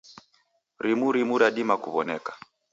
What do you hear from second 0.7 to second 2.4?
Rimu rimu radima kuw'oneka.